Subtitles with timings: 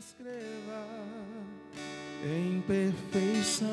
[0.00, 0.80] descreva
[2.24, 3.68] em perfeição.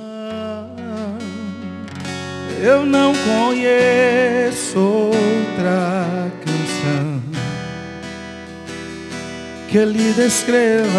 [2.62, 7.22] Eu não conheço outra canção
[9.70, 10.90] que lhe descreva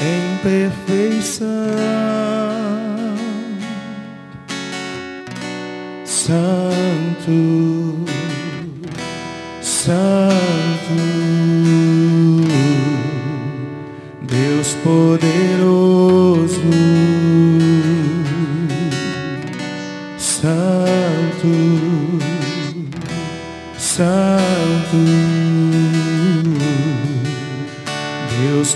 [0.00, 1.46] em perfeição.
[6.06, 7.30] Santo,
[9.60, 10.59] Santo,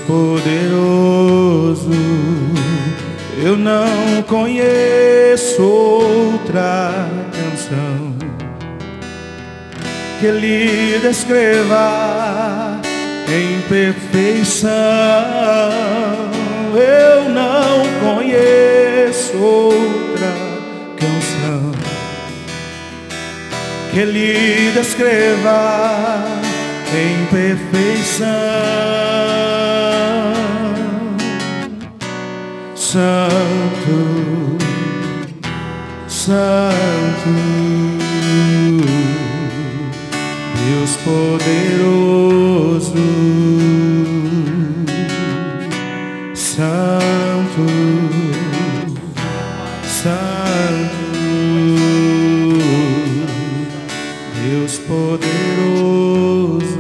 [0.07, 1.91] poderoso.
[3.43, 8.15] Eu não conheço outra canção
[10.21, 12.81] que lhe descreva
[13.29, 14.71] em perfeição.
[16.75, 20.33] Eu não conheço outra
[20.97, 21.73] canção
[23.93, 26.25] que lhe descreva
[26.95, 28.94] em perfeição.
[32.95, 34.57] Santo,
[36.07, 37.35] Santo,
[40.55, 42.95] Deus poderoso,
[46.37, 47.67] Santo,
[49.83, 50.95] Santo,
[54.41, 56.79] Deus poderoso.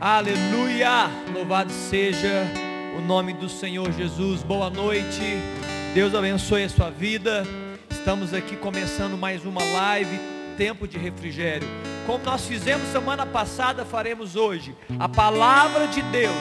[0.00, 1.10] Aleluia!
[1.34, 2.59] Louvado seja
[3.00, 4.42] o nome do Senhor Jesus.
[4.42, 5.22] Boa noite.
[5.94, 7.46] Deus abençoe a sua vida.
[7.88, 10.20] Estamos aqui começando mais uma live,
[10.58, 11.66] tempo de refrigério.
[12.06, 14.76] Como nós fizemos semana passada, faremos hoje.
[14.98, 16.36] A palavra de Deus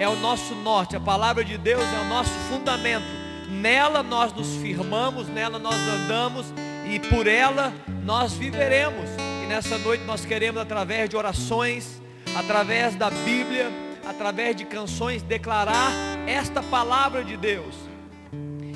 [0.00, 3.06] é o nosso norte, a palavra de Deus é o nosso fundamento.
[3.48, 6.52] Nela nós nos firmamos, nela nós andamos
[6.90, 7.72] e por ela
[8.04, 9.08] nós viveremos.
[9.44, 12.02] E nessa noite nós queremos através de orações,
[12.36, 13.70] através da Bíblia,
[14.06, 15.92] através de canções, declarar
[16.26, 17.74] esta palavra de Deus.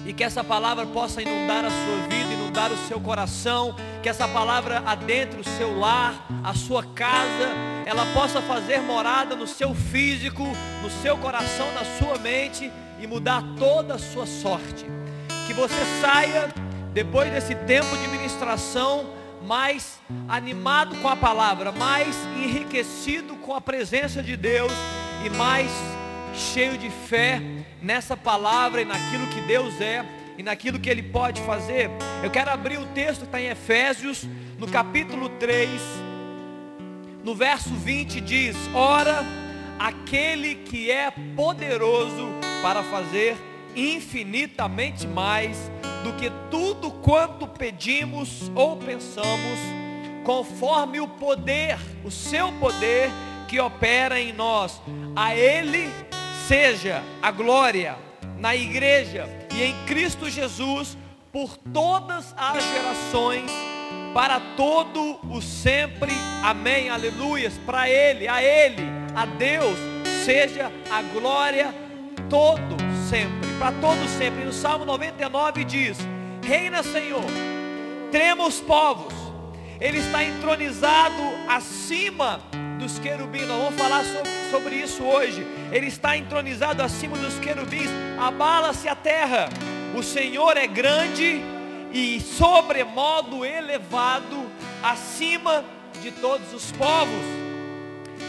[0.06, 4.26] E que essa palavra possa inundar a sua vida, inundar o seu coração, que essa
[4.26, 7.48] palavra adentre o seu lar, a sua casa,
[7.84, 10.44] ela possa fazer morada no seu físico,
[10.82, 14.86] no seu coração, na sua mente e mudar toda a sua sorte.
[15.46, 16.48] Que você saia
[16.92, 19.10] depois desse tempo de ministração
[19.42, 24.72] mais animado com a palavra, mais enriquecido com a presença de Deus
[25.24, 25.70] e mais
[26.34, 27.40] cheio de fé
[27.82, 30.04] nessa palavra e naquilo que Deus é
[30.36, 31.90] e naquilo que Ele pode fazer.
[32.22, 34.26] Eu quero abrir o texto que está em Efésios,
[34.58, 35.80] no capítulo 3,
[37.24, 39.24] no verso 20 diz: Ora,
[39.78, 42.28] aquele que é poderoso
[42.62, 43.36] para fazer
[43.74, 45.70] infinitamente mais
[46.02, 49.58] do que tudo quanto pedimos ou pensamos,
[50.24, 53.10] conforme o poder, o seu poder
[53.48, 54.80] que opera em nós.
[55.16, 55.90] A Ele
[56.46, 57.96] seja a glória
[58.38, 60.96] na igreja e em Cristo Jesus
[61.32, 63.50] por todas as gerações,
[64.12, 66.12] para todo o sempre.
[66.44, 66.90] Amém.
[66.90, 67.54] Aleluias.
[67.66, 68.82] Para Ele, a Ele,
[69.16, 69.78] a Deus,
[70.24, 71.74] seja a glória
[72.28, 72.76] todo
[73.08, 74.44] sempre, para todo sempre.
[74.44, 75.98] No Salmo 99 diz:
[76.42, 77.24] Reina, Senhor,
[78.12, 79.14] trema os povos.
[79.80, 82.40] Ele está entronizado acima
[82.78, 83.46] dos querubins.
[83.46, 85.46] Nós vamos falar sobre, sobre isso hoje.
[85.72, 87.90] Ele está entronizado acima dos querubins.
[88.18, 89.48] Abala-se a terra.
[89.94, 91.42] O Senhor é grande
[91.92, 94.50] e sobremodo elevado
[94.82, 95.64] acima
[96.00, 97.24] de todos os povos.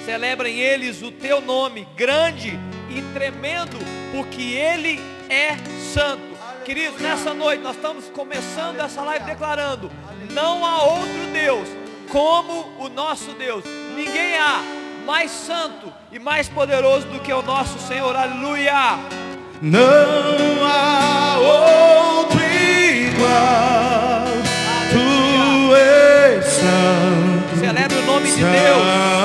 [0.05, 3.77] Celebrem eles o teu nome, grande e tremendo,
[4.11, 4.99] porque Ele
[5.29, 5.55] é
[5.93, 6.29] santo.
[6.65, 9.91] Queridos, nessa noite nós estamos começando essa live declarando:
[10.31, 11.67] não há outro Deus
[12.09, 13.63] como o nosso Deus.
[13.99, 14.63] Ninguém há
[15.05, 18.15] mais santo e mais poderoso do que o nosso Senhor.
[18.15, 18.97] Aleluia.
[19.61, 24.23] Não há outro igual.
[24.89, 27.59] Tu és santo.
[27.59, 29.18] Celebre o nome de Deus.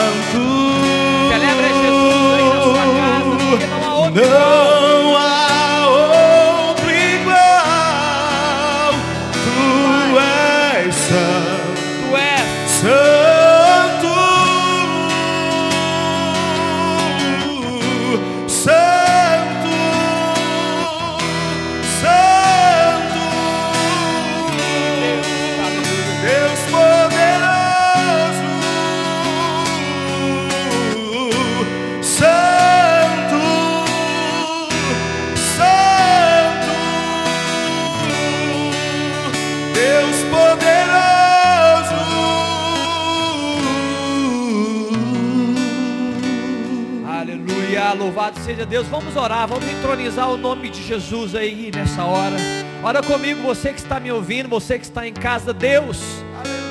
[48.75, 48.89] Deus.
[48.89, 52.35] Vamos orar, vamos entronizar o nome de Jesus aí nessa hora.
[52.83, 56.01] Ora comigo, você que está me ouvindo, você que está em casa, Deus.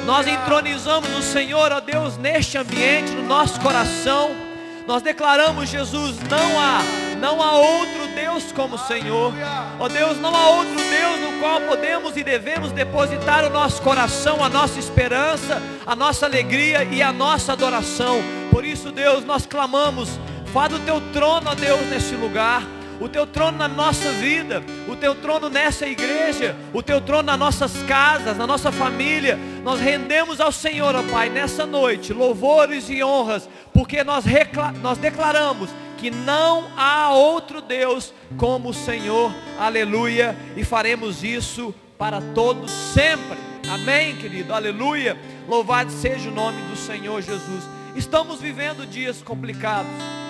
[0.06, 4.32] Nós entronizamos o Senhor, ó Deus, neste ambiente, no nosso coração.
[4.86, 6.82] Nós declaramos, Jesus, não há,
[7.22, 9.34] não há outro Deus como o Senhor.
[9.80, 14.44] Ó Deus, não há outro Deus no qual podemos e devemos depositar o nosso coração,
[14.44, 18.22] a nossa esperança, a nossa alegria e a nossa adoração.
[18.52, 20.20] Por isso, Deus, nós clamamos,
[20.54, 22.64] faz o teu trono, ó Deus, nesse lugar
[23.02, 27.40] o teu trono na nossa vida, o teu trono nessa igreja, o teu trono nas
[27.40, 29.38] nossas casas, na nossa família.
[29.64, 34.24] Nós rendemos ao Senhor, ó Pai, nessa noite, louvores e honras, porque nós,
[34.82, 42.22] nós declaramos que não há outro Deus como o Senhor, aleluia, e faremos isso para
[42.22, 43.38] todos sempre.
[43.70, 45.18] Amém, querido, aleluia.
[45.48, 47.64] Louvado seja o nome do Senhor Jesus.
[47.96, 50.23] Estamos vivendo dias complicados.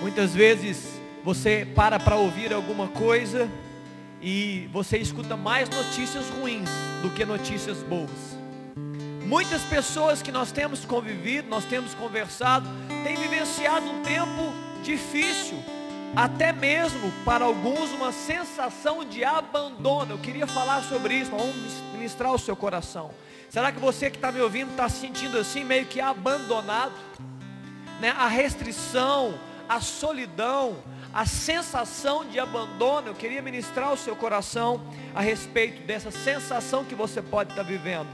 [0.00, 3.50] Muitas vezes você para para ouvir alguma coisa
[4.20, 6.68] e você escuta mais notícias ruins
[7.02, 8.36] do que notícias boas.
[9.26, 12.68] Muitas pessoas que nós temos convivido, nós temos conversado,
[13.02, 14.52] têm vivenciado um tempo
[14.84, 15.58] difícil,
[16.14, 20.12] até mesmo para alguns uma sensação de abandono.
[20.12, 21.54] Eu queria falar sobre isso, vamos
[21.92, 23.10] ministrar o seu coração.
[23.50, 26.94] Será que você que está me ouvindo está se sentindo assim, meio que abandonado?
[28.00, 28.10] Né?
[28.10, 29.34] A restrição,
[29.68, 30.76] a solidão,
[31.12, 34.80] a sensação de abandono, eu queria ministrar o seu coração
[35.14, 38.08] a respeito dessa sensação que você pode estar vivendo.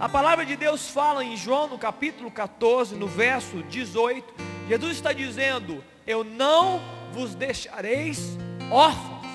[0.00, 4.32] A palavra de Deus fala em João no capítulo 14, no verso 18,
[4.68, 6.80] Jesus está dizendo: Eu não
[7.12, 8.38] vos deixareis
[8.70, 9.26] órfãos,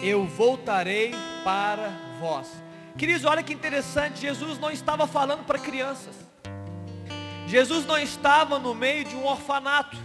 [0.00, 1.14] eu voltarei
[1.44, 2.50] para vós.
[2.98, 6.31] Queridos, olha que interessante, Jesus não estava falando para crianças.
[7.52, 9.98] Jesus não estava no meio de um orfanato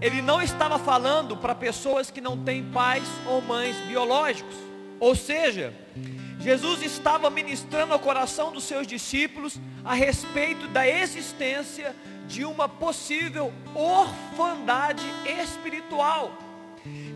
[0.00, 4.54] ele não estava falando para pessoas que não têm pais ou mães biológicos.
[5.00, 5.72] Ou seja,
[6.38, 11.94] Jesus estava ministrando ao coração dos seus discípulos a respeito da existência
[12.26, 15.06] de uma possível orfandade
[15.42, 16.30] espiritual.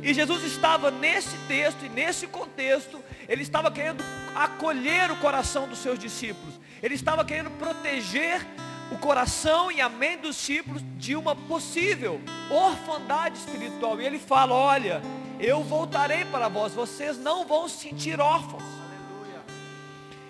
[0.03, 4.03] E Jesus estava nesse texto e nesse contexto, ele estava querendo
[4.35, 6.59] acolher o coração dos seus discípulos.
[6.83, 8.45] Ele estava querendo proteger
[8.91, 12.21] o coração e a mente dos discípulos de uma possível
[12.51, 14.01] orfandade espiritual.
[14.01, 15.01] E ele fala: Olha,
[15.39, 18.63] eu voltarei para vós, vocês não vão se sentir órfãos.
[18.63, 19.43] Aleluia.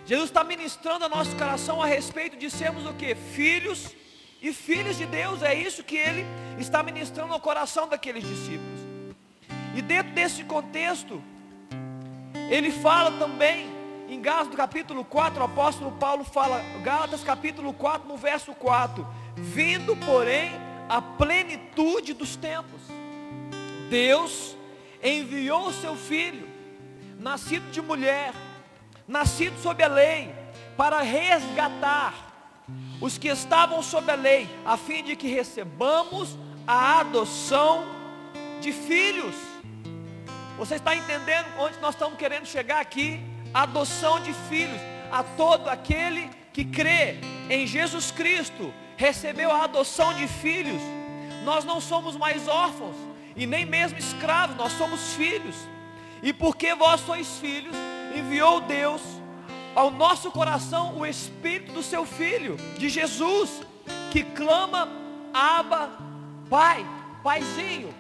[0.07, 3.15] Jesus está ministrando ao nosso coração a respeito de sermos o que?
[3.15, 3.95] Filhos
[4.43, 5.43] e filhos de Deus.
[5.43, 6.27] É isso que ele
[6.59, 8.81] está ministrando ao coração daqueles discípulos.
[9.75, 11.23] E dentro desse contexto,
[12.51, 13.80] ele fala também
[14.11, 19.97] em Gálatas capítulo 4, o apóstolo Paulo fala, Gálatas capítulo 4, no verso 4, vindo,
[19.99, 20.51] porém,
[20.89, 22.81] a plenitude dos tempos.
[23.89, 24.57] Deus
[25.01, 26.49] enviou o seu filho,
[27.21, 28.33] nascido de mulher,
[29.07, 30.35] nascido sob a lei,
[30.77, 32.15] para resgatar
[33.01, 37.85] os que estavam sob a lei, a fim de que recebamos a adoção
[38.61, 39.37] de filhos.
[40.59, 43.30] Você está entendendo onde nós estamos querendo chegar aqui?
[43.53, 44.81] Adoção de filhos
[45.11, 50.81] a todo aquele que crê em Jesus Cristo, recebeu a adoção de filhos.
[51.45, 52.97] Nós não somos mais órfãos
[53.37, 55.57] e nem mesmo escravos, nós somos filhos.
[56.23, 57.75] E porque vós sois filhos,
[58.15, 59.01] enviou Deus
[59.75, 63.63] ao nosso coração o Espírito do seu Filho, de Jesus,
[64.11, 64.89] que clama,
[65.33, 65.91] Aba,
[66.49, 66.85] Pai,
[67.23, 67.95] Paizinho.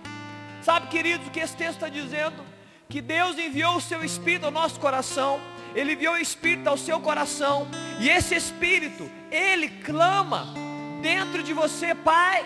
[0.62, 2.49] Sabe, queridos, o que esse texto está dizendo?
[2.90, 5.40] Que Deus enviou o seu Espírito ao nosso coração,
[5.76, 7.68] Ele enviou o Espírito ao seu coração,
[8.00, 10.52] e esse Espírito, Ele clama
[11.00, 12.44] dentro de você, Pai,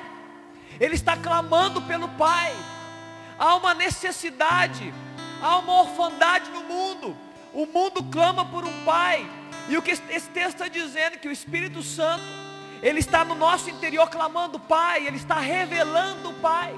[0.78, 2.54] Ele está clamando pelo Pai,
[3.38, 4.92] há uma necessidade,
[5.42, 7.16] há uma orfandade no mundo,
[7.54, 9.26] o mundo clama por um Pai,
[9.66, 12.22] e o que esse texto está dizendo, que o Espírito Santo,
[12.82, 16.74] Ele está no nosso interior clamando Pai, Ele está revelando o Pai.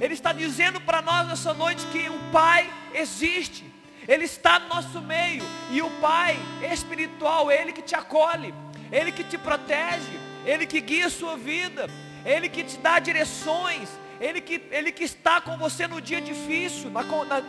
[0.00, 3.64] Ele está dizendo para nós nessa noite que o Pai existe.
[4.06, 5.44] Ele está no nosso meio.
[5.70, 6.36] E o Pai
[6.72, 8.54] espiritual, Ele que te acolhe,
[8.90, 11.88] Ele que te protege, Ele que guia a sua vida,
[12.24, 13.88] Ele que te dá direções,
[14.20, 16.90] Ele que, Ele que está com você no dia difícil,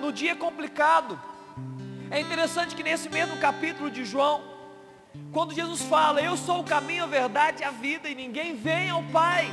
[0.01, 1.19] no dia complicado.
[2.09, 4.43] É interessante que nesse mesmo capítulo de João,
[5.31, 8.89] quando Jesus fala, eu sou o caminho, a verdade e a vida, e ninguém vem
[8.89, 9.51] ao Pai,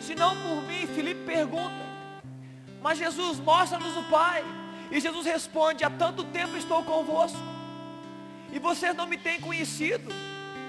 [0.00, 1.87] senão por mim, Filipe pergunta,
[2.88, 4.42] mas Jesus mostra-nos o Pai.
[4.90, 7.38] E Jesus responde: Há tanto tempo estou convosco,
[8.50, 10.10] e vocês não me têm conhecido.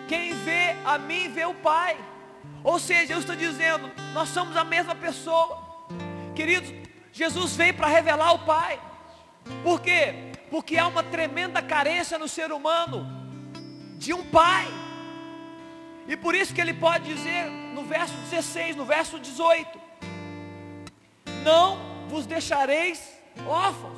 [0.05, 1.97] Quem vê a mim vê o Pai.
[2.61, 5.88] Ou seja, Deus está dizendo, nós somos a mesma pessoa.
[6.35, 6.73] Queridos,
[7.13, 8.77] Jesus veio para revelar o Pai.
[9.63, 10.33] Por quê?
[10.49, 13.07] Porque há uma tremenda carência no ser humano
[13.97, 14.67] de um Pai.
[16.05, 19.79] E por isso que ele pode dizer no verso 16, no verso 18:
[21.45, 22.99] Não vos deixareis
[23.47, 23.97] órfãos.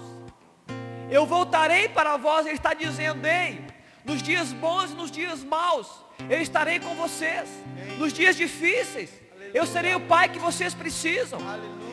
[1.10, 3.62] Eu voltarei para vós, ele está dizendo, ei,
[4.06, 5.88] nos dias bons e nos dias maus,
[6.30, 7.50] eu estarei com vocês.
[7.98, 9.10] Nos dias difíceis,
[9.53, 11.39] eu serei o pai que vocês precisam.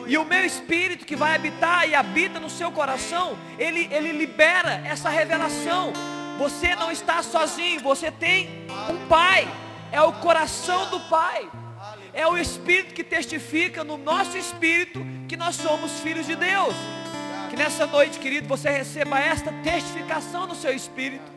[0.05, 4.81] E o meu espírito que vai habitar e habita no seu coração, ele, ele libera
[4.85, 5.93] essa revelação.
[6.37, 9.47] Você não está sozinho, você tem um pai.
[9.91, 11.49] É o coração do pai.
[12.19, 16.75] É o espírito que testifica no nosso espírito que nós somos filhos de Deus.
[17.49, 21.31] Que nessa noite, querido, você receba esta testificação no seu espírito.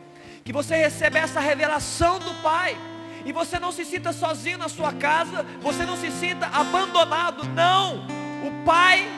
[0.44, 2.76] Que você receba essa revelação do Pai.
[3.24, 5.46] E você não se sinta sozinho na sua casa.
[5.60, 7.44] Você não se sinta abandonado.
[7.44, 8.04] Não.
[8.44, 9.08] O Pai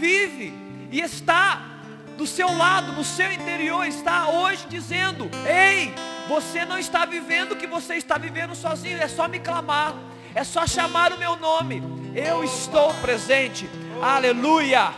[0.00, 0.52] vive
[0.90, 1.82] e está
[2.18, 3.86] do seu lado, no seu interior.
[3.86, 5.94] Está hoje dizendo: Ei,
[6.28, 9.00] você não está vivendo o que você está vivendo sozinho.
[9.00, 9.94] É só me clamar.
[10.36, 11.82] É só chamar o meu nome.
[12.14, 13.66] Eu estou presente.
[14.02, 14.92] Aleluia.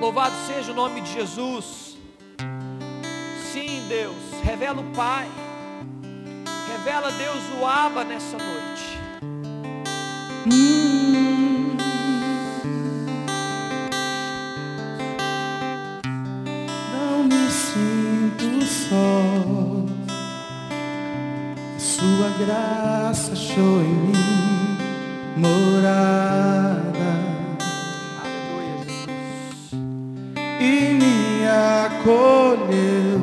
[0.00, 1.98] Louvado seja o nome de Jesus.
[3.52, 4.14] Sim, Deus,
[4.44, 5.28] revela o Pai.
[6.70, 8.98] Revela, Deus, o Aba nessa noite.
[22.28, 24.12] Sua graça achou em mim
[25.36, 27.08] morada
[28.20, 29.72] Aleluia, Jesus.
[30.60, 31.46] e me
[31.86, 33.20] acolheu.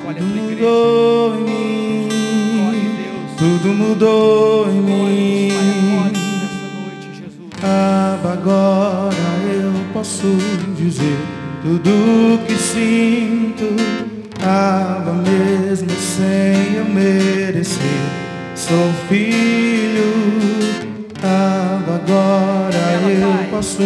[0.00, 0.62] Acolhe tua igreja.
[0.64, 2.08] Mudou em mim.
[2.96, 3.30] Deus.
[3.38, 5.52] Tudo mudou em mim.
[7.62, 10.26] Aba, agora eu posso
[10.76, 11.18] dizer
[11.62, 14.07] tudo que sinto.
[14.42, 17.80] Aba mesmo sem eu merecer.
[18.54, 20.08] Sou filho.
[21.22, 23.82] Aba, agora Revela, eu posso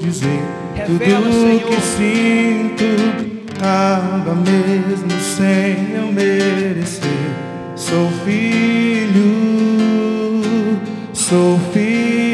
[0.00, 0.40] dizer
[0.74, 1.60] Revela, tudo Senhor.
[1.68, 2.84] que sinto.
[3.60, 7.02] Aba mesmo sem eu merecer.
[7.74, 9.28] Sou filho.
[11.12, 12.27] Sou filho,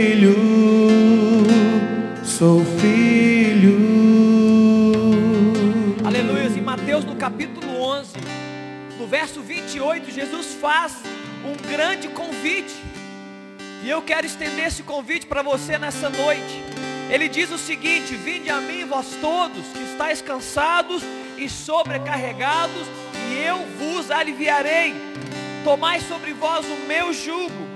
[9.14, 10.92] verso 28, Jesus faz
[11.44, 12.74] um grande convite.
[13.84, 16.60] E eu quero estender esse convite para você nessa noite.
[17.08, 21.04] Ele diz o seguinte: Vinde a mim, vós todos que estáis cansados
[21.38, 22.88] e sobrecarregados,
[23.30, 24.92] e eu vos aliviarei.
[25.62, 27.68] Tomai sobre vós o meu jugo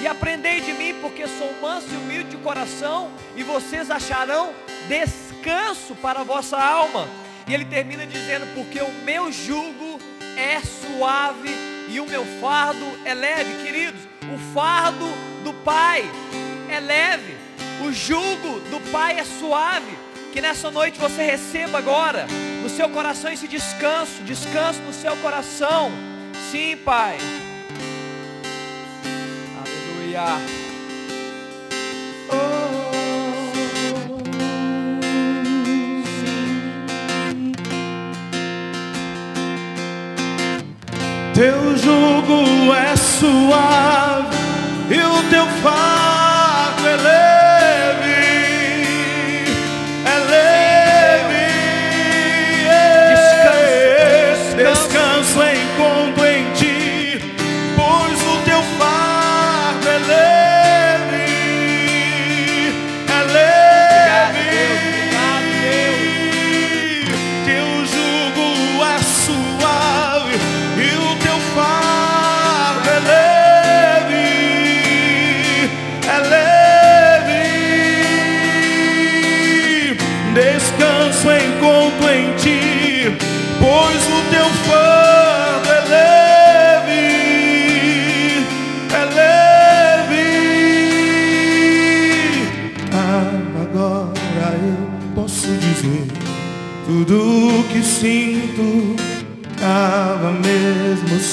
[0.00, 4.54] e aprendei de mim, porque sou manso e humilde de coração, e vocês acharão
[4.88, 7.06] descanso para a vossa alma.
[7.46, 9.95] E ele termina dizendo: Porque o meu jugo
[10.36, 11.50] é suave
[11.88, 13.64] e o meu fardo é leve.
[13.64, 14.00] Queridos,
[14.32, 15.06] o fardo
[15.42, 16.04] do Pai
[16.68, 17.36] é leve,
[17.86, 19.96] o jugo do Pai é suave.
[20.32, 22.26] Que nessa noite você receba agora
[22.62, 25.90] no seu coração esse descanso, descanso no seu coração.
[26.50, 27.16] Sim, Pai.
[29.58, 30.65] Aleluia.
[41.36, 44.36] Teu jugo é suave
[44.88, 46.15] e o teu fardo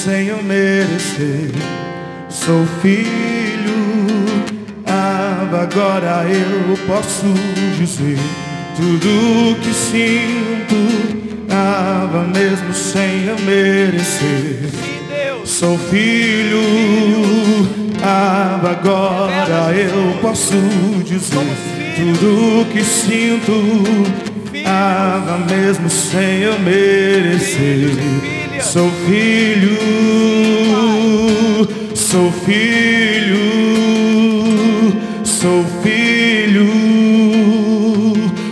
[0.04, 1.50] sem eu merecer.
[2.28, 3.24] Sou filho.
[4.86, 7.24] Agora eu posso
[7.78, 8.18] dizer
[8.76, 11.46] tudo que sinto.
[11.48, 14.68] Tava mesmo sem eu merecer.
[15.42, 16.60] Sou filho,
[18.02, 20.52] Ah, agora eu posso
[21.04, 21.46] dizer
[21.96, 23.52] tudo que sinto.
[24.66, 28.33] Ah, mesmo sem eu merecer.
[28.64, 29.76] Sou filho,
[31.94, 33.38] sou filho,
[35.22, 36.66] sou filho.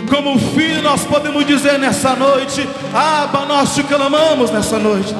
[0.07, 5.13] Como filho, nós podemos dizer nessa noite: Aba, nós te clamamos nessa noite.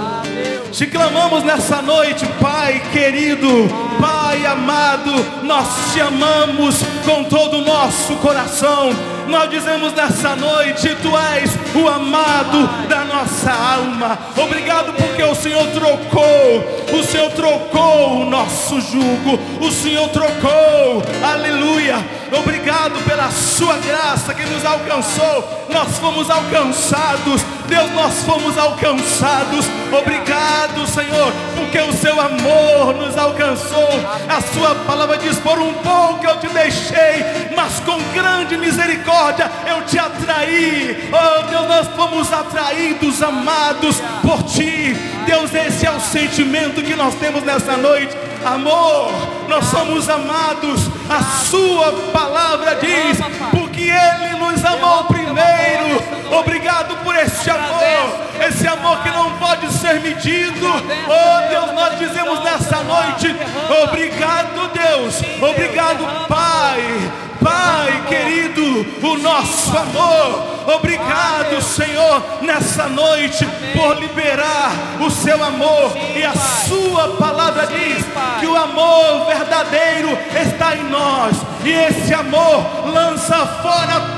[0.72, 3.68] Te clamamos nessa noite, Pai querido,
[4.00, 5.12] Pai amado,
[5.44, 8.92] nós te amamos com todo o nosso coração.
[9.28, 14.18] Nós dizemos nessa noite, Tu és o amado da nossa alma.
[14.38, 21.96] Obrigado porque o Senhor trocou, o Senhor trocou o nosso jugo, o Senhor trocou, aleluia.
[22.32, 25.68] Obrigado pela Sua graça que nos alcançou.
[25.70, 29.66] Nós fomos alcançados, Deus, nós fomos alcançados.
[29.92, 33.90] Obrigado, Senhor, porque o Seu amor nos alcançou.
[34.28, 39.13] A Sua palavra diz: Por um pouco eu te deixei, mas com grande misericórdia
[39.68, 41.10] eu te atraí.
[41.12, 44.96] Oh Deus, nós fomos atraídos, amados por Ti.
[45.26, 48.16] Deus, esse é o sentimento que nós temos nessa noite.
[48.46, 49.12] Amor,
[49.48, 50.90] nós somos amados.
[51.10, 53.18] A Sua palavra diz:
[53.52, 55.23] porque Ele nos amou primeiro.
[56.40, 60.68] Obrigado por esse amor, esse amor que não pode ser medido.
[60.68, 63.36] Oh Deus, nós dizemos nessa noite:
[63.84, 67.12] obrigado, Deus, obrigado, Pai.
[67.44, 70.54] Pai querido, o nosso amor.
[70.76, 74.72] Obrigado, Senhor, nessa noite por liberar
[75.02, 75.92] o seu amor.
[76.16, 78.06] E a sua palavra diz
[78.40, 81.36] que o amor verdadeiro está em nós.
[81.66, 84.18] E esse amor lança fora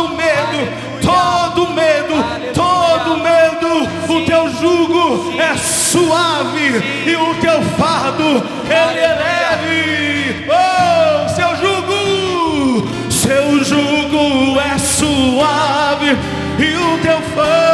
[0.00, 0.58] todo medo,
[1.02, 2.14] todo medo,
[2.54, 3.88] todo medo.
[4.08, 10.46] O teu jugo é suave e o teu fardo ele é leve.
[10.48, 16.16] Oh, seu jugo, seu jugo é suave
[16.58, 17.69] e o teu fardo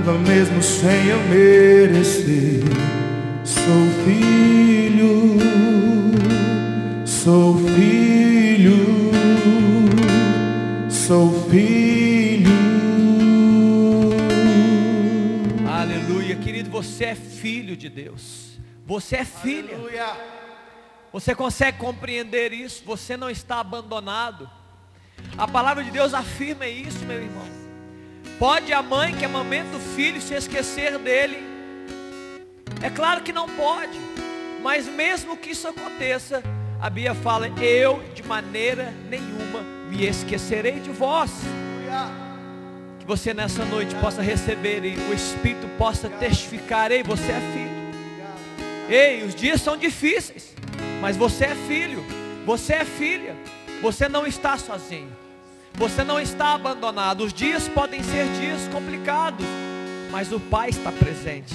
[0.00, 2.62] Ah, mesmo sem eu merecer.
[3.44, 5.38] Sou filho,
[7.04, 9.10] sou filho,
[10.88, 12.48] sou filho.
[15.66, 16.36] Aleluia.
[16.36, 18.56] Querido, você é filho de Deus.
[18.86, 19.76] Você é filha.
[21.12, 22.84] Você consegue compreender isso?
[22.86, 24.48] Você não está abandonado.
[25.36, 27.67] A palavra de Deus afirma isso, meu irmão.
[28.38, 31.38] Pode a mãe que amamenta o filho se esquecer dele?
[32.80, 33.98] É claro que não pode.
[34.62, 36.42] Mas mesmo que isso aconteça,
[36.80, 41.32] a Bíblia fala: Eu de maneira nenhuma me esquecerei de vós.
[43.00, 47.78] Que você nessa noite possa receber e o Espírito possa testificar: Ei, você é filho.
[48.88, 50.54] Ei, os dias são difíceis,
[51.00, 52.04] mas você é filho,
[52.46, 53.36] você é filha,
[53.82, 55.10] você não está sozinho,
[55.78, 57.24] você não está abandonado.
[57.24, 59.46] Os dias podem ser dias complicados,
[60.10, 61.54] mas o Pai está presente.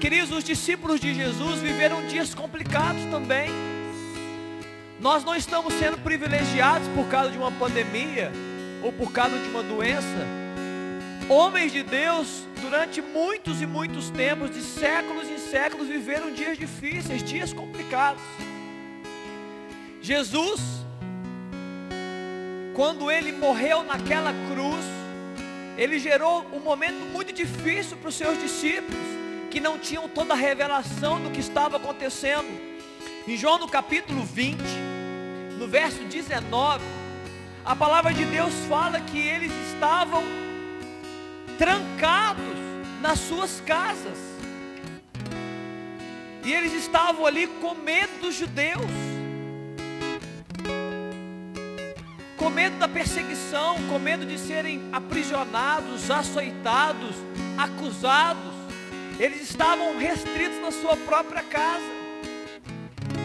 [0.00, 3.50] Queridos, os discípulos de Jesus viveram dias complicados também.
[4.98, 8.32] Nós não estamos sendo privilegiados por causa de uma pandemia
[8.82, 10.26] ou por causa de uma doença.
[11.28, 17.22] Homens de Deus, durante muitos e muitos tempos, de séculos e séculos, viveram dias difíceis,
[17.22, 18.22] dias complicados.
[20.00, 20.77] Jesus,
[22.78, 24.84] quando ele morreu naquela cruz,
[25.76, 28.96] ele gerou um momento muito difícil para os seus discípulos,
[29.50, 32.46] que não tinham toda a revelação do que estava acontecendo.
[33.26, 34.60] Em João no capítulo 20,
[35.58, 36.84] no verso 19,
[37.64, 40.22] a palavra de Deus fala que eles estavam
[41.58, 42.44] trancados
[43.02, 44.18] nas suas casas.
[46.44, 49.07] E eles estavam ali com medo dos judeus.
[52.58, 57.14] Medo da perseguição, com medo de serem aprisionados, açoitados,
[57.56, 58.52] acusados.
[59.16, 61.86] Eles estavam restritos na sua própria casa.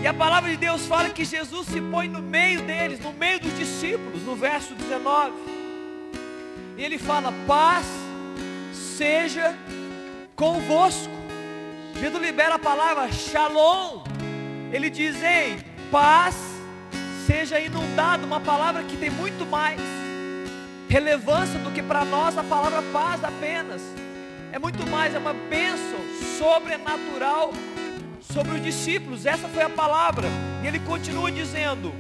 [0.03, 3.39] E a palavra de Deus fala que Jesus se põe no meio deles, no meio
[3.39, 4.21] dos discípulos.
[4.21, 5.33] no verso 19.
[6.77, 7.87] E ele fala: paz
[8.71, 9.57] seja
[10.35, 11.11] convosco.
[11.99, 14.03] Jesus libera a palavra shalom.
[14.71, 15.57] Ele diz: ei,
[15.89, 16.52] paz
[17.25, 18.25] seja inundado.
[18.25, 19.79] Uma palavra que tem muito mais
[20.89, 23.81] relevância do que para nós a palavra paz apenas.
[24.51, 25.99] É muito mais, é uma bênção
[26.37, 27.53] sobrenatural
[28.21, 29.25] sobre os discípulos.
[29.25, 30.27] Essa foi a palavra.
[30.63, 31.93] E ele continua dizendo: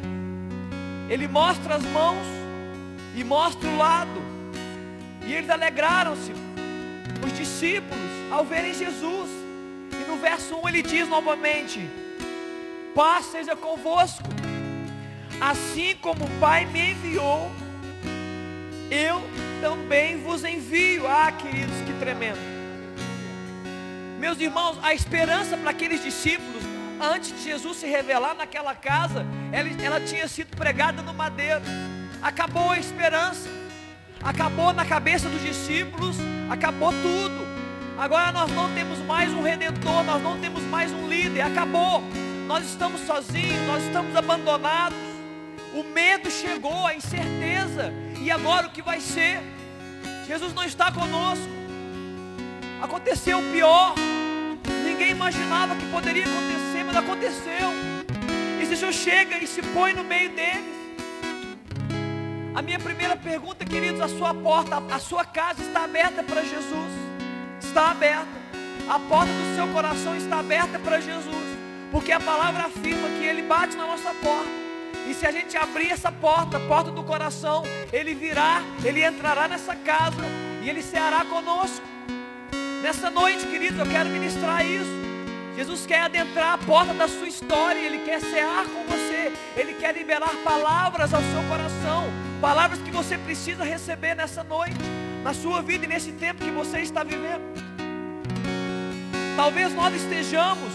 [1.09, 2.25] Ele mostra as mãos
[3.15, 4.21] e mostra o lado.
[5.25, 6.33] E eles alegraram-se,
[7.25, 9.29] os discípulos, ao verem Jesus.
[9.91, 11.89] E no verso 1 ele diz novamente:
[12.93, 14.32] Paz seja convosco.
[15.39, 17.51] Assim como o Pai me enviou,
[18.89, 19.21] eu
[19.61, 21.07] também vos envio.
[21.07, 22.39] Ah, queridos, que tremendo.
[24.19, 26.63] Meus irmãos, a esperança para aqueles discípulos,
[27.01, 31.61] antes de Jesus se revelar naquela casa, ela, ela tinha sido pregada no madeiro.
[32.21, 33.49] Acabou a esperança,
[34.23, 36.15] acabou na cabeça dos discípulos,
[36.49, 37.45] acabou tudo.
[37.97, 42.01] Agora nós não temos mais um redentor, nós não temos mais um líder, acabou.
[42.47, 45.12] Nós estamos sozinhos, nós estamos abandonados.
[45.73, 47.91] O medo chegou, a incerteza.
[48.21, 49.41] E agora o que vai ser?
[50.27, 51.49] Jesus não está conosco.
[52.81, 53.95] Aconteceu o pior.
[54.85, 57.71] Ninguém imaginava que poderia acontecer, mas aconteceu.
[58.61, 60.73] E Jesus chega e se põe no meio deles.
[62.53, 66.91] A minha primeira pergunta, queridos, a sua porta, a sua casa está aberta para Jesus.
[67.59, 68.43] Está aberta.
[68.87, 71.57] A porta do seu coração está aberta para Jesus.
[71.91, 74.62] Porque a palavra afirma que Ele bate na nossa porta.
[75.07, 79.47] E se a gente abrir essa porta, a porta do coração, Ele virá, Ele entrará
[79.47, 80.23] nessa casa
[80.61, 81.85] e Ele ceará conosco.
[82.81, 85.03] Nessa noite, queridos, eu quero ministrar isso.
[85.55, 89.93] Jesus quer adentrar a porta da sua história, Ele quer cear com você, Ele quer
[89.93, 92.11] liberar palavras ao seu coração,
[92.41, 94.75] palavras que você precisa receber nessa noite,
[95.23, 97.43] na sua vida e nesse tempo que você está vivendo.
[99.35, 100.73] Talvez nós estejamos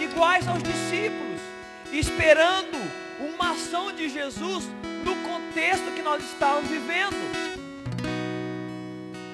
[0.00, 1.33] iguais aos discípulos,
[1.98, 2.76] esperando
[3.20, 4.64] uma ação de Jesus
[5.04, 7.16] no contexto que nós estamos vivendo.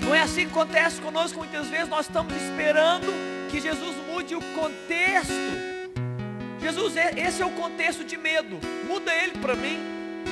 [0.01, 3.07] Não é assim que acontece conosco muitas vezes, nós estamos esperando
[3.51, 5.33] que Jesus mude o contexto.
[6.61, 9.79] Jesus, esse é o contexto de medo, muda ele para mim.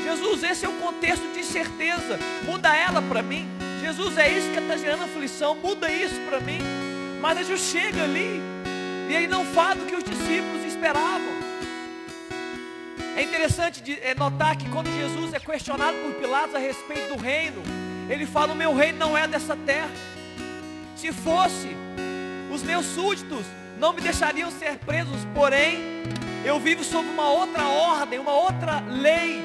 [0.05, 3.49] Jesus, esse é o contexto de incerteza, muda ela para mim.
[3.81, 6.59] Jesus, é isso que está gerando aflição, muda isso para mim.
[7.21, 8.41] Mas Jesus chega ali
[9.09, 11.38] e ele não faz o que os discípulos esperavam.
[13.19, 17.61] É interessante é, notar que quando Jesus é questionado por Pilatos a respeito do reino,
[18.09, 19.91] ele fala: O meu reino não é dessa terra.
[20.95, 21.77] Se fosse,
[22.49, 23.45] os meus súditos
[23.77, 26.05] não me deixariam ser presos, porém,
[26.45, 29.43] eu vivo sob uma outra ordem, uma outra lei,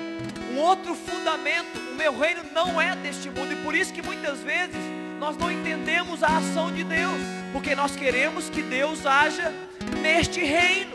[0.51, 1.79] um outro fundamento.
[1.93, 4.77] O meu reino não é deste mundo, e por isso que muitas vezes
[5.19, 7.19] nós não entendemos a ação de Deus,
[7.51, 9.51] porque nós queremos que Deus haja
[9.99, 10.92] neste reino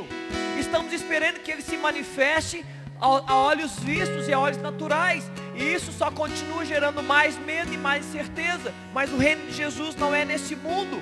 [0.59, 2.65] estamos esperando que ele se manifeste
[3.01, 5.25] a, olhos vistos e a olhos naturais.
[5.55, 8.73] E isso só continua gerando mais medo e mais incerteza.
[8.93, 11.01] Mas o reino de Jesus não é nesse mundo.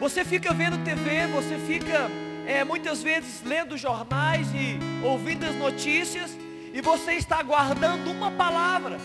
[0.00, 2.10] Você fica vendo TV, você fica
[2.46, 6.36] é, muitas vezes lendo jornais e ouvindo as notícias,
[6.74, 8.98] e você está aguardando uma palavra.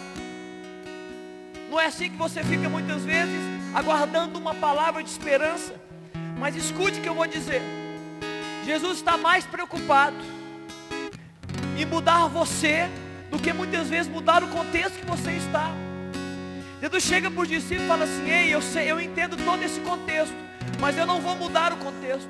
[1.70, 3.42] Não é assim que você fica muitas vezes
[3.76, 5.76] aguardando uma palavra de esperança.
[6.40, 7.62] Mas escute o que eu vou dizer.
[8.68, 10.18] Jesus está mais preocupado
[11.78, 12.90] em mudar você
[13.32, 15.72] do que muitas vezes mudar o contexto que você está.
[16.82, 19.80] Jesus chega para os discípulos e fala assim: Ei, eu sei, eu entendo todo esse
[19.80, 20.36] contexto,
[20.82, 22.30] mas eu não vou mudar o contexto.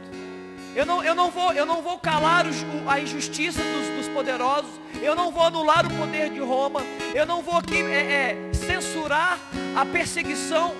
[0.75, 2.45] Eu não, eu não, vou, eu não vou calar
[2.87, 4.69] a injustiça dos, dos, poderosos.
[5.01, 6.81] Eu não vou anular o poder de Roma.
[7.15, 9.39] Eu não vou aqui é, é, censurar
[9.75, 10.75] a perseguição.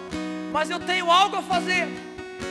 [0.54, 1.88] Mas eu tenho algo a fazer.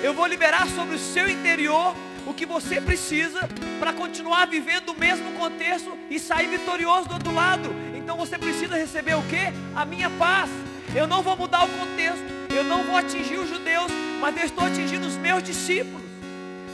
[0.03, 1.95] Eu vou liberar sobre o seu interior
[2.27, 7.33] o que você precisa para continuar vivendo o mesmo contexto e sair vitorioso do outro
[7.33, 7.71] lado.
[7.97, 9.53] Então você precisa receber o que?
[9.75, 10.51] A minha paz.
[10.95, 14.65] Eu não vou mudar o contexto, eu não vou atingir os judeus, mas eu estou
[14.65, 16.05] atingindo os meus discípulos.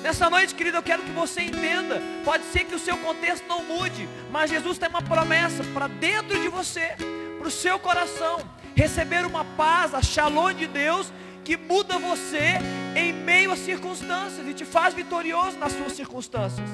[0.03, 2.01] Nessa noite, querido, eu quero que você entenda.
[2.25, 6.41] Pode ser que o seu contexto não mude, mas Jesus tem uma promessa para dentro
[6.41, 6.97] de você,
[7.39, 8.41] para o seu coração,
[8.75, 11.13] receber uma paz, a shalom de Deus
[11.45, 12.59] que muda você
[12.95, 16.69] em meio às circunstâncias e te faz vitorioso nas suas circunstâncias.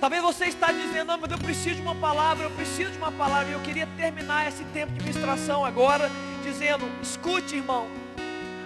[0.00, 3.10] Talvez você está dizendo, não, mas eu preciso de uma palavra, eu preciso de uma
[3.10, 3.48] palavra.
[3.48, 6.10] E eu queria terminar esse tempo de ministração agora,
[6.44, 7.88] dizendo, escute irmão,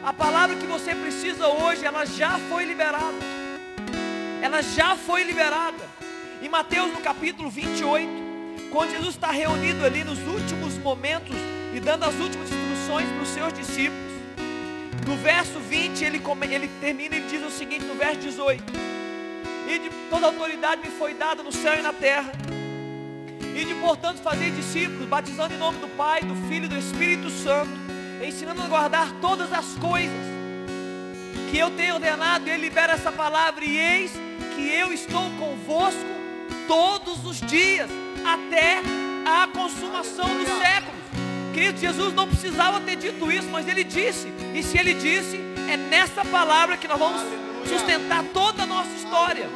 [0.03, 3.19] a palavra que você precisa hoje, ela já foi liberada.
[4.43, 5.89] Ela já foi liberada.
[6.43, 8.09] Em Mateus no capítulo 28,
[8.71, 11.37] quando Jesus está reunido ali nos últimos momentos
[11.75, 14.10] e dando as últimas instruções para os seus discípulos.
[15.07, 18.63] No verso 20 ele, ele termina e diz o seguinte, no verso 18:
[19.69, 22.33] E de toda autoridade me foi dada no céu e na terra.
[23.55, 27.29] E de portanto fazer discípulos, batizando em nome do Pai, do Filho e do Espírito
[27.31, 27.71] Santo,
[28.25, 30.31] ensinando a guardar todas as coisas
[31.51, 34.13] que eu tenho ordenado, e ele libera essa palavra, e eis
[34.55, 35.99] que eu estou convosco
[36.69, 37.91] todos os dias,
[38.25, 38.81] até
[39.27, 41.01] a consumação dos séculos.
[41.53, 45.37] Querido, Jesus não precisava ter dito isso, mas ele disse, e se ele disse,
[45.71, 47.23] é nessa palavra que nós vamos
[47.69, 49.49] sustentar toda a nossa história.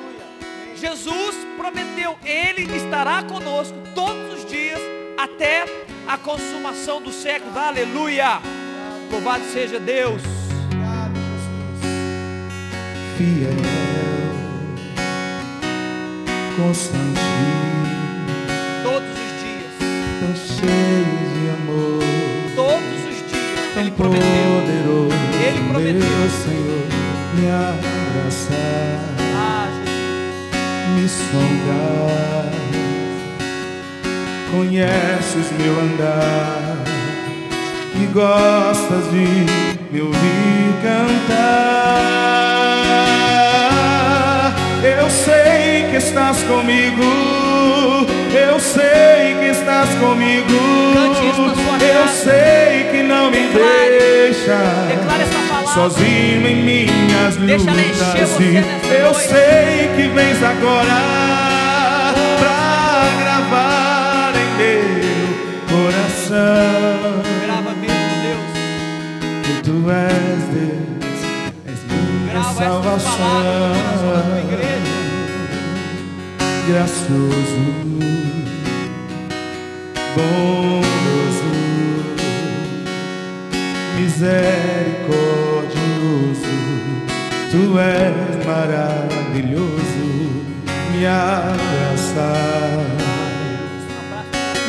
[0.76, 4.80] Jesus prometeu, Ele estará conosco todos os dias
[5.16, 5.64] até
[6.06, 7.58] a consumação do século.
[7.58, 8.40] Aleluia!
[9.10, 10.22] Louvado seja Deus.
[13.16, 13.54] Fiel,
[16.56, 17.20] constante,
[18.82, 21.03] todos os dias,
[23.84, 24.24] Ele prometeu,
[24.62, 25.14] poderoso,
[25.46, 26.86] Ele prometeu, meu Senhor,
[27.34, 28.96] me abraçar,
[29.36, 29.68] ah,
[30.94, 32.48] me sondar,
[34.50, 36.78] conheces meu andar.
[37.94, 39.26] E gostas de
[39.92, 41.44] me ouvir cantar.
[44.82, 47.43] Eu sei que estás comigo.
[48.34, 50.52] Eu sei que estás comigo.
[51.80, 54.58] Eu sei que não me deixa
[55.74, 58.38] sozinho em minhas lutas.
[58.90, 61.00] Eu sei que vens agora
[62.38, 64.88] pra gravar em meu
[65.68, 67.22] coração.
[67.44, 68.50] Grava mesmo, Deus.
[69.44, 71.18] Que tu és Deus,
[71.66, 74.23] és minha salvação
[76.66, 77.62] gracioso,
[80.16, 81.52] bondoso,
[83.96, 86.54] misericordioso,
[87.50, 90.06] tu és maravilhoso,
[90.92, 92.86] me abraçar,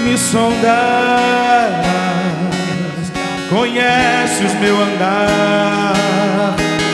[0.03, 1.69] me sondar,
[3.49, 5.95] conheces meu andar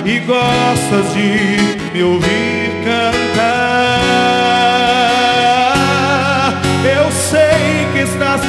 [0.06, 4.81] e gostas de me ouvir cantar.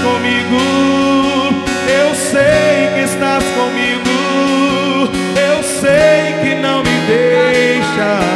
[0.03, 0.61] Comigo,
[1.89, 4.11] eu sei que estás comigo,
[5.37, 8.33] eu sei que não me deixas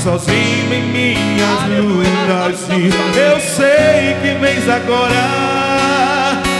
[0.00, 2.68] sozinho em minhas lutas.
[3.16, 5.24] Eu sei que vens agora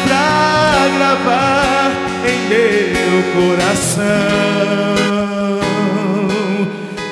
[0.07, 1.91] pra gravar
[2.27, 4.05] em meu coração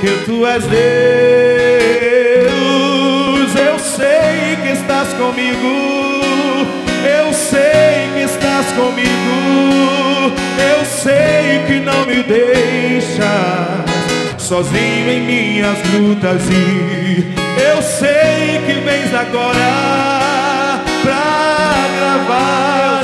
[0.01, 0.77] que tu és Deus.
[3.55, 6.16] Eu sei que estás comigo
[8.77, 13.17] comigo, eu sei que não me deixas
[14.39, 23.03] sozinho em minhas lutas e eu sei que vens agora pra gravar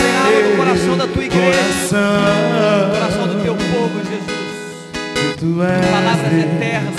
[0.51, 5.37] no coração da tua igreja, coração, no coração do teu povo, Jesus.
[5.39, 6.95] Tu és palavras eternas,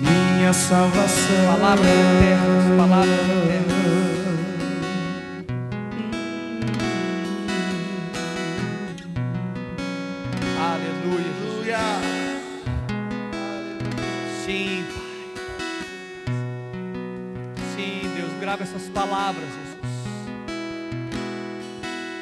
[0.00, 1.56] minha salvação.
[1.58, 3.71] Palavras eternas, palavras eternas.
[18.60, 19.72] Essas palavras, Jesus.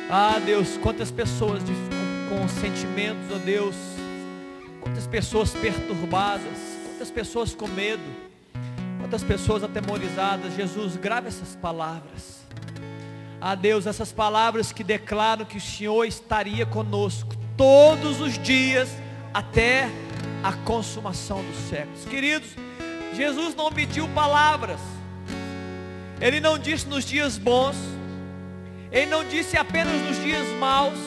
[0.09, 3.77] Ah, Deus, quantas pessoas com, com sentimentos, ó oh Deus,
[4.81, 8.03] quantas pessoas perturbadas, quantas pessoas com medo,
[8.99, 10.55] quantas pessoas atemorizadas.
[10.55, 12.41] Jesus, grave essas palavras.
[13.41, 18.89] Ah, Deus, essas palavras que declaram que o Senhor estaria conosco todos os dias
[19.33, 19.89] até
[20.43, 22.05] a consumação dos séculos.
[22.05, 22.51] Queridos,
[23.15, 24.81] Jesus não pediu palavras.
[26.21, 27.77] Ele não disse nos dias bons,
[28.93, 30.99] ele não disse apenas nos dias maus,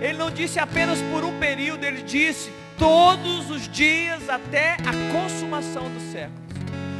[0.00, 5.88] ele não disse apenas por um período, ele disse todos os dias até a consumação
[5.88, 6.42] dos séculos.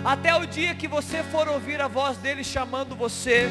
[0.05, 3.49] Até o dia que você for ouvir a voz dele chamando você,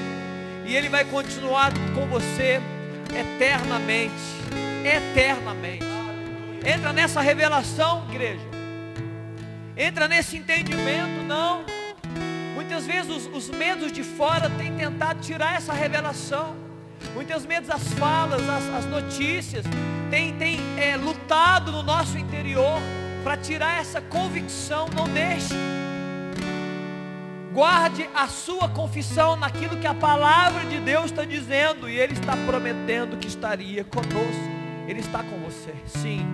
[0.66, 2.62] e ele vai continuar com você
[3.10, 4.14] eternamente,
[4.86, 5.86] eternamente.
[6.66, 8.46] Entra nessa revelação, igreja.
[9.76, 11.66] Entra nesse entendimento, não.
[12.74, 16.56] Muitas vezes os, os medos de fora têm tentado tirar essa revelação.
[17.14, 19.64] Muitas vezes as falas, as, as notícias
[20.10, 22.82] têm, têm é, lutado no nosso interior
[23.24, 24.88] para tirar essa convicção.
[24.96, 25.54] Não deixe.
[27.54, 31.88] Guarde a sua confissão naquilo que a palavra de Deus está dizendo.
[31.88, 34.52] E Ele está prometendo que estaria conosco.
[34.88, 35.76] Ele está com você.
[35.86, 36.26] Sim.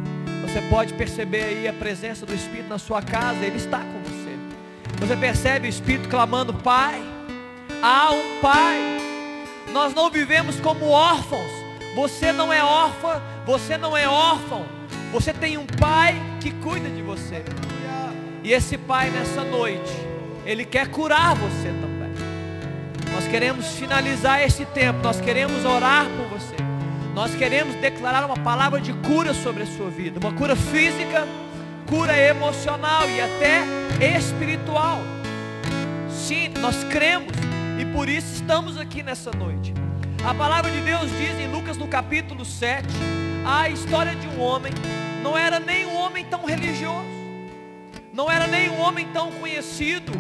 [0.44, 3.46] Você pode perceber aí a presença do Espírito na sua casa.
[3.46, 4.19] Ele está com você.
[5.00, 7.02] Você percebe o Espírito clamando, Pai.
[7.82, 8.78] Há um Pai.
[9.72, 11.52] Nós não vivemos como órfãos.
[11.96, 13.22] Você não é órfã.
[13.46, 14.66] Você não é órfão.
[15.12, 17.44] Você tem um Pai que cuida de você.
[18.44, 20.10] E esse Pai nessa noite
[20.46, 22.10] ele quer curar você também.
[23.14, 26.56] Nós queremos finalizar esse tempo, nós queremos orar por você.
[27.14, 31.28] Nós queremos declarar uma palavra de cura sobre a sua vida, uma cura física,
[31.88, 35.02] cura emocional e até espiritual.
[36.10, 37.34] Sim, nós cremos
[37.80, 39.74] e por isso estamos aqui nessa noite.
[40.26, 42.88] A palavra de Deus diz em Lucas no capítulo 7,
[43.46, 44.72] a história de um homem,
[45.22, 47.08] não era nem um homem tão religioso,
[48.14, 50.12] não era nem um homem tão conhecido,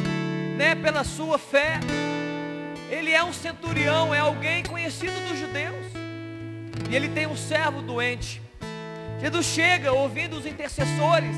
[0.58, 1.80] né, pela sua fé.
[2.89, 5.86] Ele é um centurião, é alguém conhecido dos judeus.
[6.89, 8.42] E ele tem um servo doente.
[9.22, 11.36] Jesus chega ouvindo os intercessores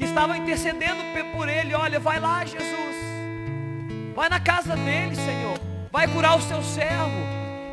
[0.00, 1.04] que estavam intercedendo
[1.36, 1.74] por ele.
[1.74, 2.96] Olha, vai lá, Jesus.
[4.16, 5.60] Vai na casa dele, Senhor.
[5.92, 7.20] Vai curar o seu servo.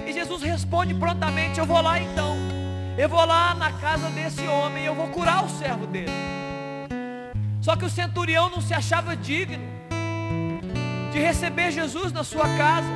[0.06, 2.36] E Jesus responde prontamente: Eu vou lá então.
[2.98, 4.84] Eu vou lá na casa desse homem.
[4.84, 6.12] Eu vou curar o servo dele.
[7.62, 9.66] Só que o centurião não se achava digno
[11.12, 12.90] de receber Jesus na sua casa.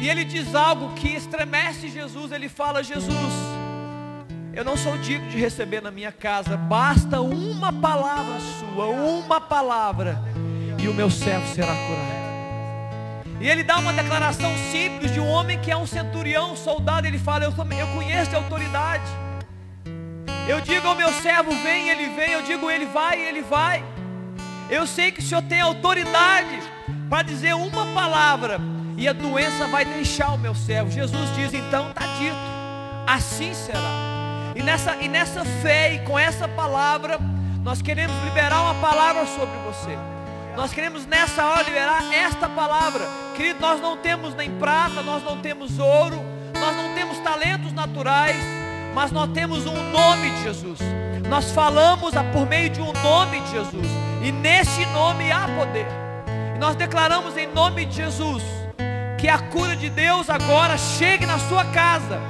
[0.00, 2.30] E ele diz algo que estremece Jesus.
[2.30, 3.32] Ele fala: Jesus,
[4.52, 6.56] eu não sou digno de receber na minha casa.
[6.56, 10.22] Basta uma palavra sua, uma palavra,
[10.78, 12.20] e o meu servo será curado.
[13.40, 17.06] E ele dá uma declaração simples de um homem que é um centurião, um soldado.
[17.06, 19.04] Ele fala: Eu, eu conheço a autoridade.
[20.46, 22.32] Eu digo ao meu servo, vem, ele vem.
[22.32, 23.84] Eu digo, ele vai, ele vai.
[24.68, 26.60] Eu sei que o Senhor tem autoridade
[27.08, 28.60] para dizer uma palavra
[28.96, 30.90] e a doença vai deixar o meu servo.
[30.90, 32.36] Jesus diz, então está dito,
[33.06, 34.09] assim será.
[34.60, 37.18] E nessa, e nessa fé e com essa palavra,
[37.64, 39.98] nós queremos liberar uma palavra sobre você.
[40.56, 43.04] Nós queremos nessa hora liberar esta palavra.
[43.34, 46.22] Querido, nós não temos nem prata, nós não temos ouro,
[46.54, 48.60] nós não temos talentos naturais
[48.94, 50.78] mas nós temos um nome de Jesus.
[51.28, 53.86] Nós falamos por meio de um nome de Jesus,
[54.22, 55.86] e nesse nome há poder.
[56.54, 58.42] E nós declaramos em nome de Jesus
[59.18, 62.20] que a cura de Deus agora chegue na sua casa,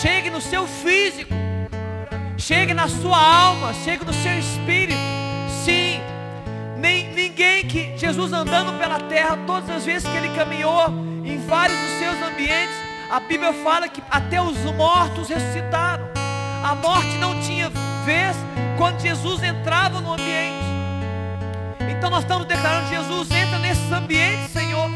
[0.00, 1.32] chegue no seu físico,
[2.40, 4.98] chegue na sua alma, chegue no seu espírito.
[5.64, 6.00] Sim,
[6.78, 10.88] nem ninguém que Jesus andando pela terra, todas as vezes que ele caminhou
[11.24, 12.74] em vários dos seus ambientes,
[13.10, 16.08] a Bíblia fala que até os mortos ressuscitaram.
[16.64, 17.70] A morte não tinha
[18.04, 18.36] vez
[18.78, 20.64] quando Jesus entrava no ambiente.
[21.90, 24.88] Então nós estamos declarando: Jesus entra nesses ambientes, Senhor.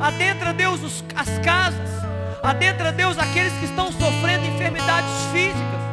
[0.00, 1.90] Adentra Deus os, as casas.
[2.42, 5.83] Adentra Deus aqueles que estão sofrendo enfermidades físicas.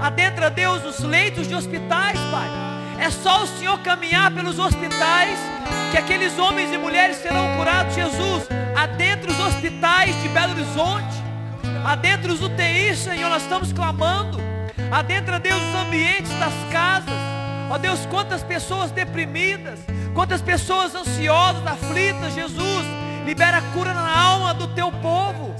[0.00, 2.48] Adentra Deus os leitos de hospitais, Pai.
[2.98, 5.38] É só o Senhor caminhar pelos hospitais
[5.90, 7.94] que aqueles homens e mulheres serão curados.
[7.94, 11.22] Jesus, adentra os hospitais de Belo Horizonte,
[11.84, 14.38] adentra os UTIs, Senhor, nós estamos clamando.
[14.90, 17.14] Adentra, Deus, os ambientes das casas.
[17.70, 19.80] Ó Deus, quantas pessoas deprimidas,
[20.12, 22.84] quantas pessoas ansiosas, aflitas, Jesus,
[23.24, 25.54] libera cura na alma do teu povo.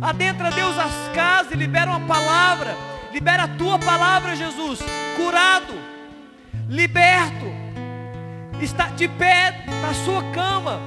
[0.00, 2.74] Adentra, Deus, as casas e libera uma palavra.
[3.12, 4.80] Libera a tua palavra, Jesus.
[5.16, 5.74] Curado,
[6.68, 7.46] liberto,
[8.60, 10.80] está de pé na sua cama,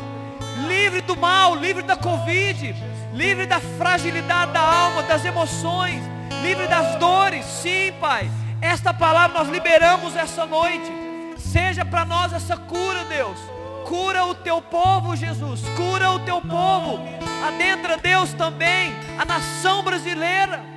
[0.67, 2.73] livre do mal, livre da Covid,
[3.13, 6.01] livre da fragilidade da alma, das emoções,
[6.41, 7.45] livre das dores.
[7.45, 8.29] Sim, Pai,
[8.61, 10.91] esta palavra nós liberamos essa noite.
[11.37, 13.37] Seja para nós essa cura, Deus.
[13.85, 15.61] Cura o teu povo, Jesus.
[15.75, 16.99] Cura o teu povo.
[17.45, 20.72] Adentra, Deus, também a nação brasileira.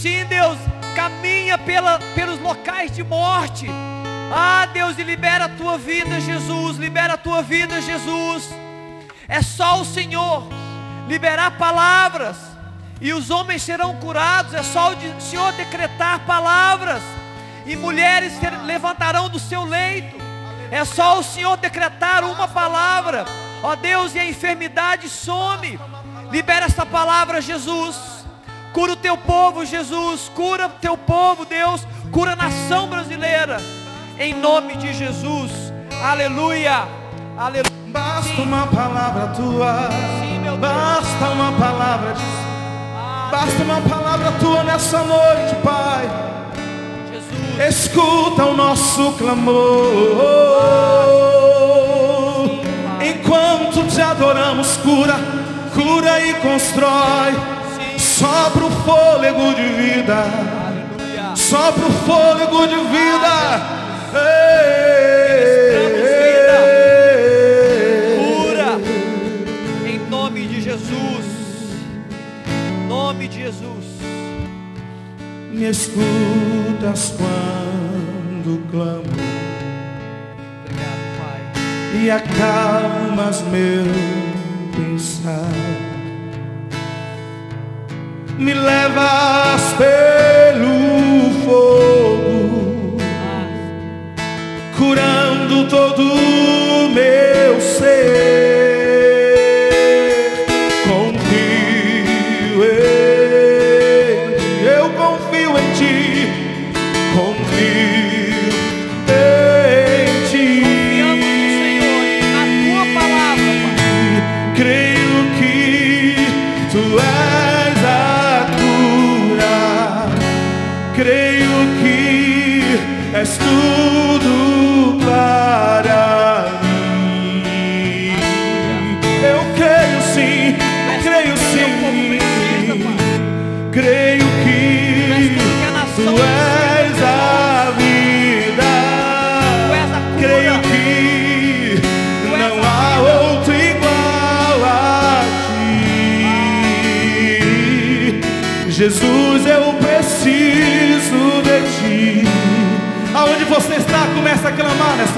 [0.00, 0.58] Sim, Deus,
[0.94, 3.66] caminha pela, pelos locais de morte
[4.32, 6.76] ah, Deus, e libera a tua vida, Jesus.
[6.76, 8.48] Libera a tua vida, Jesus.
[9.26, 10.46] É só o Senhor
[11.08, 12.36] liberar palavras
[13.00, 14.54] e os homens serão curados.
[14.54, 17.02] É só o Senhor decretar palavras
[17.66, 18.34] e mulheres
[18.64, 20.16] levantarão do seu leito.
[20.70, 23.24] É só o Senhor decretar uma palavra.
[23.64, 25.78] Ó Deus, e a enfermidade some.
[26.30, 28.19] Libera essa palavra, Jesus.
[28.72, 30.30] Cura o teu povo, Jesus.
[30.34, 31.86] Cura o teu povo, Deus.
[32.12, 33.60] Cura a nação brasileira.
[34.18, 35.50] Em nome de Jesus.
[36.02, 36.86] Aleluia.
[37.36, 37.70] Aleluia.
[37.88, 38.42] Basta Sim.
[38.42, 39.88] uma palavra tua.
[40.20, 42.22] Sim, Basta uma palavra de...
[42.94, 43.28] Ah.
[43.32, 46.08] Basta uma palavra tua nessa noite, Pai.
[47.10, 47.76] Jesus.
[47.76, 49.90] Escuta o nosso clamor.
[53.00, 55.16] Enquanto te adoramos, cura,
[55.74, 57.59] cura e constrói
[58.00, 60.24] Sopra o fôlego de vida.
[61.36, 63.36] Sopra o fôlego de vida.
[68.16, 68.80] Cura.
[69.86, 71.26] Em nome de Jesus.
[72.88, 73.84] Nome de Jesus.
[75.52, 79.04] Me escutas quando clamo.
[80.64, 82.02] Obrigado, Pai.
[82.02, 83.84] E acalmas meu
[84.74, 85.89] pensar
[88.40, 92.96] me levas pelo fogo,
[94.78, 98.29] curando todo o meu ser.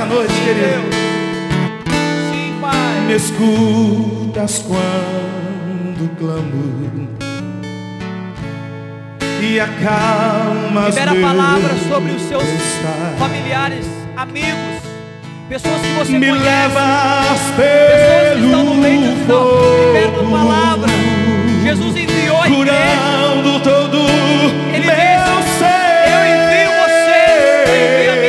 [0.03, 0.90] nessa noite, querido.
[2.30, 3.00] Sim, Pai.
[3.07, 7.09] Me escutas quando clamo.
[9.40, 13.14] E acalma Libera a palavra sobre os seus pensar.
[13.18, 13.86] familiares,
[14.16, 14.82] amigos,
[15.48, 16.46] pessoas que você Me conhece.
[16.46, 19.48] pessoas que estão no meio do final.
[19.86, 20.88] Libera a palavra.
[21.64, 22.72] Jesus enviou a igreja.
[23.64, 23.98] todo
[24.72, 26.03] Ele meu disse, ser.
[26.12, 27.22] Eu envio você.
[27.68, 28.22] Eu envio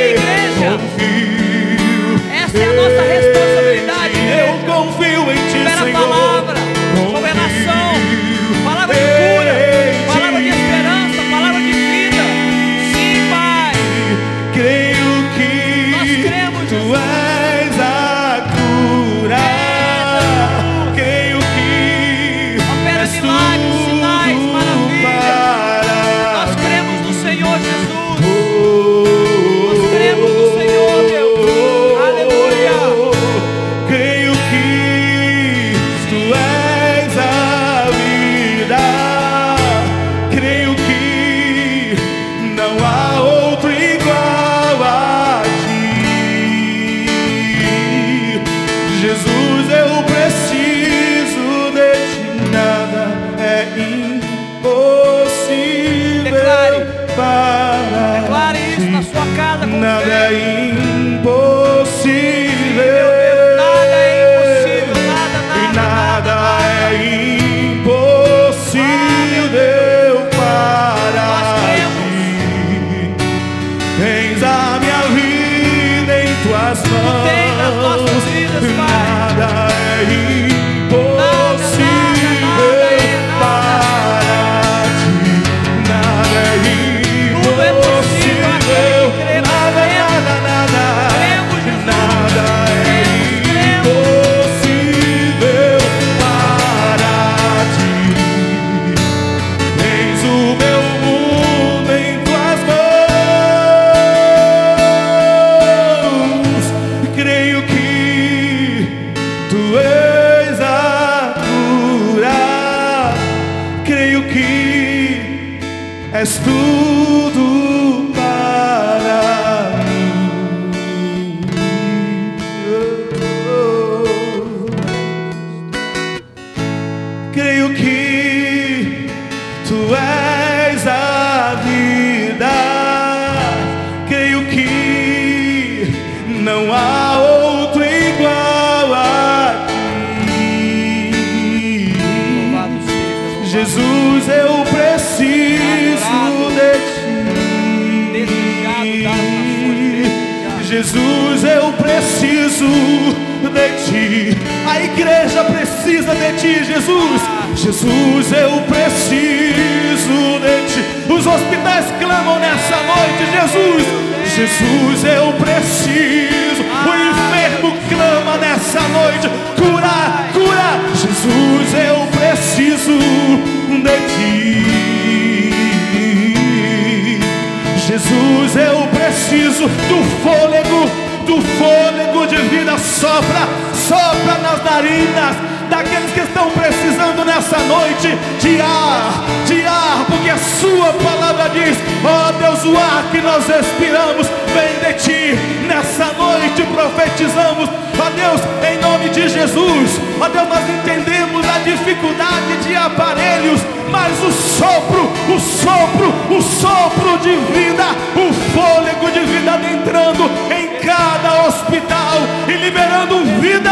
[178.04, 180.90] Jesus, eu preciso do fôlego,
[181.26, 182.78] do fôlego de vida.
[182.78, 185.36] Sopra, sopra nas narinas
[185.70, 188.10] daqueles que estão precisando nessa noite
[188.42, 193.22] de ar, de ar, porque a Sua palavra diz: ó oh Deus, o ar que
[193.22, 195.40] nós respiramos vem de Ti.
[195.68, 201.23] Nessa noite profetizamos, ó oh Deus, em nome de Jesus, ó oh Deus, nós entendemos
[201.54, 207.86] a dificuldade de aparelhos, mas o sopro, o sopro, o sopro de vida,
[208.16, 213.72] o fôlego de vida entrando em cada hospital e liberando vida,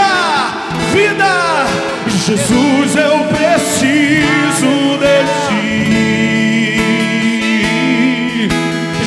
[0.93, 1.65] vida.
[2.25, 5.71] Jesus, eu preciso de ti.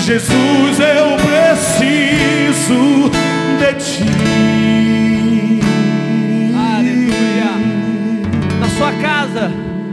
[0.05, 2.81] Jesus, eu preciso
[3.59, 4.24] de ti.
[9.05, 9.51] Casa,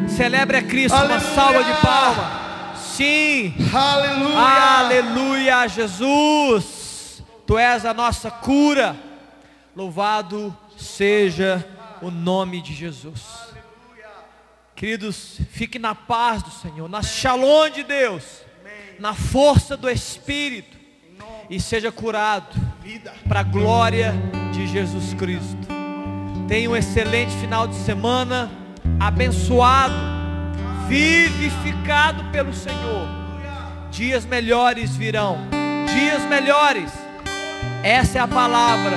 [0.07, 1.19] celebre a Cristo, Aleluia.
[1.19, 2.77] uma salva de palmas.
[2.79, 3.53] Sim.
[3.73, 4.37] Aleluia.
[4.37, 7.21] Aleluia, Jesus.
[7.45, 8.95] Tu és a nossa cura.
[9.75, 11.67] Louvado seja
[12.01, 13.51] o nome de Jesus.
[14.75, 18.23] Queridos, fique na paz do Senhor, na shalom de Deus,
[18.97, 20.77] na força do Espírito
[21.49, 22.57] e seja curado
[23.27, 24.13] para a glória
[24.53, 25.67] de Jesus Cristo.
[26.47, 28.49] Tenha um excelente final de semana,
[29.01, 29.95] abençoado,
[30.87, 33.07] vivificado pelo Senhor.
[33.89, 35.37] Dias melhores virão,
[35.87, 36.91] dias melhores
[37.83, 38.95] essa é a palavra.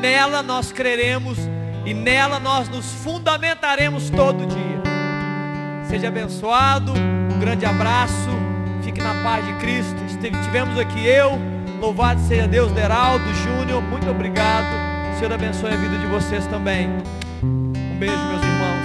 [0.00, 1.36] Nela nós creremos
[1.84, 4.80] e nela nós nos fundamentaremos todo dia.
[5.88, 6.92] Seja abençoado.
[6.92, 8.30] Um grande abraço.
[8.82, 9.96] Fique na paz de Cristo.
[10.44, 11.38] Tivemos aqui eu.
[11.80, 13.82] Louvado seja Deus, Deraldo, Júnior.
[13.82, 14.68] Muito obrigado.
[15.14, 16.88] O Senhor abençoe a vida de vocês também.
[17.42, 18.79] Um beijo, meus irmãos.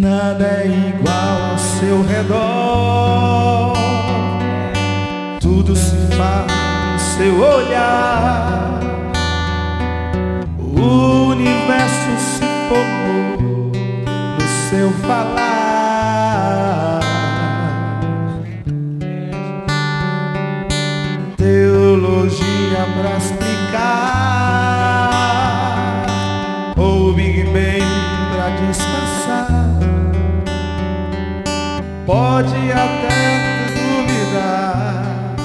[0.00, 3.72] Nada é igual ao seu redor.
[5.40, 6.46] Tudo se faz
[6.92, 8.78] no seu olhar.
[10.56, 13.72] O universo se formou
[14.38, 17.00] no seu falar.
[21.36, 24.17] Teologia pra explicar.
[32.08, 35.36] Pode até duvidar.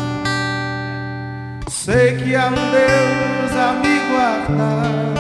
[1.68, 5.13] Sei que há um Deus a me guardar